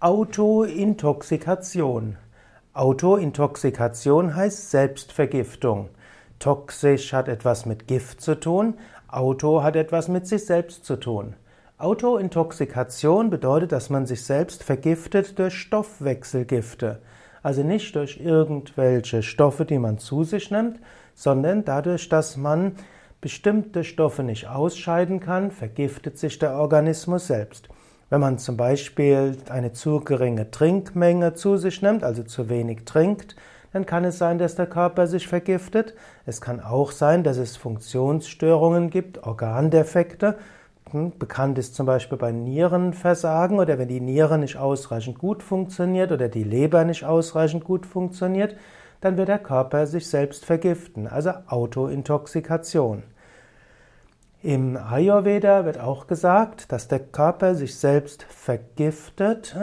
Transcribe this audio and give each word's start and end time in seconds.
Autointoxikation. 0.00 2.18
Autointoxikation 2.72 4.36
heißt 4.36 4.70
Selbstvergiftung. 4.70 5.88
Toxisch 6.38 7.12
hat 7.12 7.26
etwas 7.26 7.66
mit 7.66 7.88
Gift 7.88 8.20
zu 8.20 8.38
tun, 8.38 8.74
Auto 9.08 9.64
hat 9.64 9.74
etwas 9.74 10.06
mit 10.06 10.28
sich 10.28 10.46
selbst 10.46 10.84
zu 10.84 10.94
tun. 10.94 11.34
Autointoxikation 11.78 13.28
bedeutet, 13.28 13.72
dass 13.72 13.90
man 13.90 14.06
sich 14.06 14.24
selbst 14.24 14.62
vergiftet 14.62 15.36
durch 15.36 15.54
Stoffwechselgifte. 15.54 17.00
Also 17.42 17.64
nicht 17.64 17.96
durch 17.96 18.20
irgendwelche 18.20 19.24
Stoffe, 19.24 19.64
die 19.64 19.80
man 19.80 19.98
zu 19.98 20.22
sich 20.22 20.52
nimmt, 20.52 20.78
sondern 21.16 21.64
dadurch, 21.64 22.08
dass 22.08 22.36
man 22.36 22.76
bestimmte 23.20 23.82
Stoffe 23.82 24.22
nicht 24.22 24.46
ausscheiden 24.46 25.18
kann, 25.18 25.50
vergiftet 25.50 26.18
sich 26.18 26.38
der 26.38 26.54
Organismus 26.54 27.26
selbst. 27.26 27.68
Wenn 28.10 28.20
man 28.20 28.38
zum 28.38 28.56
Beispiel 28.56 29.36
eine 29.50 29.72
zu 29.72 30.00
geringe 30.00 30.50
Trinkmenge 30.50 31.34
zu 31.34 31.58
sich 31.58 31.82
nimmt, 31.82 32.04
also 32.04 32.22
zu 32.22 32.48
wenig 32.48 32.86
trinkt, 32.86 33.36
dann 33.74 33.84
kann 33.84 34.04
es 34.04 34.16
sein, 34.16 34.38
dass 34.38 34.54
der 34.54 34.66
Körper 34.66 35.06
sich 35.06 35.28
vergiftet. 35.28 35.94
Es 36.24 36.40
kann 36.40 36.60
auch 36.60 36.90
sein, 36.90 37.22
dass 37.22 37.36
es 37.36 37.58
Funktionsstörungen 37.58 38.88
gibt, 38.88 39.24
Organdefekte. 39.24 40.38
Hm, 40.90 41.12
bekannt 41.18 41.58
ist 41.58 41.74
zum 41.74 41.84
Beispiel 41.84 42.16
bei 42.16 42.32
Nierenversagen 42.32 43.58
oder 43.58 43.78
wenn 43.78 43.88
die 43.88 44.00
Niere 44.00 44.38
nicht 44.38 44.56
ausreichend 44.56 45.18
gut 45.18 45.42
funktioniert 45.42 46.10
oder 46.10 46.30
die 46.30 46.44
Leber 46.44 46.84
nicht 46.84 47.04
ausreichend 47.04 47.62
gut 47.62 47.84
funktioniert, 47.84 48.56
dann 49.02 49.18
wird 49.18 49.28
der 49.28 49.38
Körper 49.38 49.86
sich 49.86 50.08
selbst 50.08 50.46
vergiften, 50.46 51.06
also 51.06 51.32
Autointoxikation. 51.46 53.02
Im 54.40 54.76
Ayurveda 54.76 55.64
wird 55.64 55.80
auch 55.80 56.06
gesagt, 56.06 56.70
dass 56.70 56.86
der 56.86 57.00
Körper 57.00 57.56
sich 57.56 57.74
selbst 57.74 58.22
vergiftet, 58.22 59.56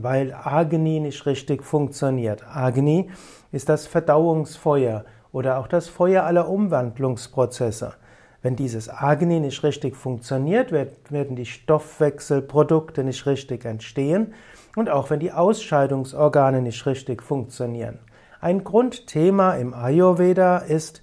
weil 0.00 0.32
Agni 0.32 0.98
nicht 0.98 1.26
richtig 1.26 1.62
funktioniert. 1.62 2.42
Agni 2.48 3.10
ist 3.52 3.68
das 3.68 3.86
Verdauungsfeuer 3.86 5.04
oder 5.30 5.58
auch 5.58 5.68
das 5.68 5.90
Feuer 5.90 6.24
aller 6.24 6.48
Umwandlungsprozesse. 6.48 7.92
Wenn 8.40 8.56
dieses 8.56 8.88
Agni 8.88 9.40
nicht 9.40 9.62
richtig 9.62 9.94
funktioniert, 9.94 10.72
werden 10.72 11.36
die 11.36 11.44
Stoffwechselprodukte 11.44 13.04
nicht 13.04 13.26
richtig 13.26 13.66
entstehen 13.66 14.32
und 14.74 14.88
auch 14.88 15.10
wenn 15.10 15.20
die 15.20 15.32
Ausscheidungsorgane 15.32 16.62
nicht 16.62 16.86
richtig 16.86 17.22
funktionieren. 17.22 17.98
Ein 18.40 18.64
Grundthema 18.64 19.56
im 19.56 19.74
Ayurveda 19.74 20.58
ist 20.58 21.02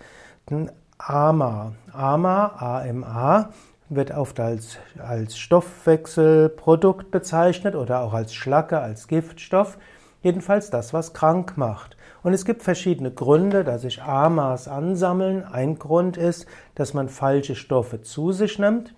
AMA. 1.08 1.74
AMA, 1.94 2.56
AMA, 2.58 3.50
wird 3.90 4.12
oft 4.12 4.40
als, 4.40 4.78
als 5.00 5.38
Stoffwechselprodukt 5.38 7.12
bezeichnet 7.12 7.76
oder 7.76 8.02
auch 8.02 8.14
als 8.14 8.34
Schlacke, 8.34 8.80
als 8.80 9.08
Giftstoff. 9.08 9.78
Jedenfalls 10.22 10.70
das, 10.70 10.94
was 10.94 11.14
krank 11.14 11.58
macht. 11.58 11.98
Und 12.24 12.34
es 12.34 12.46
gibt 12.46 12.62
verschiedene 12.62 13.12
Gründe, 13.12 13.64
dass 13.64 13.82
sich 13.82 14.04
AMAs 14.04 14.68
ansammeln. 14.68 15.44
Ein 15.44 15.80
Grund 15.80 16.18
ist, 16.18 16.46
dass 16.76 16.94
man 16.94 17.10
falsche 17.10 17.56
Stoffe 17.56 18.02
zu 18.02 18.32
sich 18.32 18.60
nimmt. 18.60 18.94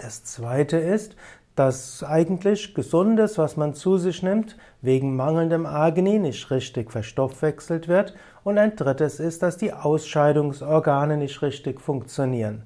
Das 0.00 0.24
zweite 0.24 0.78
ist, 0.78 1.16
dass 1.60 2.02
eigentlich 2.02 2.74
Gesundes, 2.74 3.36
was 3.36 3.58
man 3.58 3.74
zu 3.74 3.98
sich 3.98 4.22
nimmt, 4.22 4.56
wegen 4.80 5.14
mangelndem 5.14 5.66
Agni 5.66 6.18
nicht 6.18 6.50
richtig 6.50 6.90
verstoffwechselt 6.90 7.86
wird. 7.86 8.14
Und 8.44 8.56
ein 8.56 8.76
drittes 8.76 9.20
ist, 9.20 9.42
dass 9.42 9.58
die 9.58 9.74
Ausscheidungsorgane 9.74 11.18
nicht 11.18 11.42
richtig 11.42 11.78
funktionieren. 11.82 12.62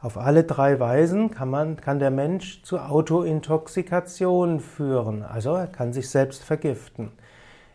Auf 0.00 0.16
alle 0.16 0.44
drei 0.44 0.78
Weisen 0.78 1.32
kann, 1.32 1.50
man, 1.50 1.74
kann 1.74 1.98
der 1.98 2.12
Mensch 2.12 2.62
zu 2.62 2.78
Autointoxikation 2.78 4.60
führen, 4.60 5.24
also 5.24 5.56
er 5.56 5.66
kann 5.66 5.92
sich 5.92 6.08
selbst 6.08 6.44
vergiften. 6.44 7.10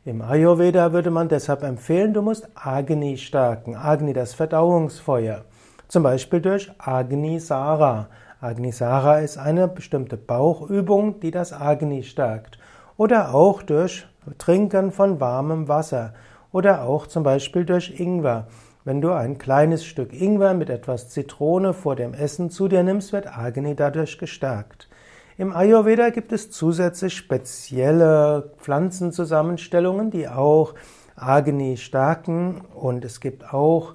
Im 0.05 0.21
Ayurveda 0.21 0.93
würde 0.93 1.11
man 1.11 1.27
deshalb 1.27 1.63
empfehlen, 1.63 2.13
du 2.13 2.21
musst 2.21 2.47
Agni 2.55 3.17
stärken, 3.17 3.75
Agni 3.75 4.13
das 4.13 4.35
Verdauungsfeuer, 4.35 5.43
zum 5.89 6.03
Beispiel 6.03 6.39
durch 6.39 6.71
Agni 6.77 7.41
Sara. 7.41 8.07
Agnisara 8.41 9.19
ist 9.19 9.37
eine 9.37 9.67
bestimmte 9.67 10.17
Bauchübung, 10.17 11.19
die 11.19 11.29
das 11.29 11.53
Agni 11.53 12.01
stärkt. 12.01 12.57
Oder 12.97 13.35
auch 13.35 13.61
durch 13.61 14.07
Trinken 14.39 14.91
von 14.91 15.19
warmem 15.19 15.67
Wasser. 15.67 16.15
Oder 16.51 16.81
auch 16.85 17.05
zum 17.05 17.21
Beispiel 17.21 17.65
durch 17.65 17.99
Ingwer. 17.99 18.47
Wenn 18.83 18.99
du 18.99 19.11
ein 19.11 19.37
kleines 19.37 19.85
Stück 19.85 20.19
Ingwer 20.19 20.55
mit 20.55 20.71
etwas 20.71 21.09
Zitrone 21.09 21.75
vor 21.75 21.95
dem 21.95 22.15
Essen 22.15 22.49
zu 22.49 22.67
dir 22.67 22.81
nimmst, 22.81 23.13
wird 23.13 23.37
Agni 23.37 23.75
dadurch 23.75 24.17
gestärkt. 24.17 24.89
Im 25.37 25.55
Ayurveda 25.55 26.09
gibt 26.09 26.31
es 26.31 26.49
zusätzlich 26.49 27.15
spezielle 27.15 28.53
Pflanzenzusammenstellungen, 28.57 30.09
die 30.09 30.27
auch 30.27 30.73
Agni 31.15 31.77
stärken 31.77 32.61
und 32.73 33.05
es 33.05 33.19
gibt 33.19 33.53
auch 33.53 33.93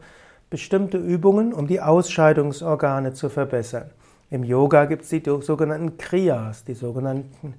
bestimmte 0.51 0.99
Übungen, 0.99 1.53
um 1.53 1.67
die 1.67 1.81
Ausscheidungsorgane 1.81 3.13
zu 3.13 3.29
verbessern. 3.29 3.91
Im 4.29 4.43
Yoga 4.43 4.87
gibt 4.87 5.05
es 5.05 5.11
die 5.11 5.23
sogenannten 5.41 5.99
Kriyas, 5.99 6.65
die 6.65 6.75
sogenannten 6.75 7.55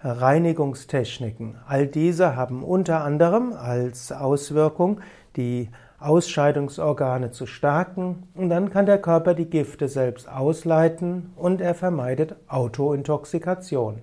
Reinigungstechniken. 0.00 1.56
All 1.66 1.86
diese 1.86 2.36
haben 2.36 2.62
unter 2.62 3.02
anderem 3.02 3.52
als 3.52 4.12
Auswirkung 4.12 5.00
die 5.36 5.70
Ausscheidungsorgane 5.98 7.30
zu 7.30 7.46
stärken 7.46 8.28
und 8.34 8.50
dann 8.50 8.70
kann 8.70 8.86
der 8.86 9.00
Körper 9.00 9.34
die 9.34 9.48
Gifte 9.48 9.88
selbst 9.88 10.28
ausleiten 10.28 11.32
und 11.36 11.60
er 11.60 11.74
vermeidet 11.74 12.36
Autointoxikation. 12.48 14.02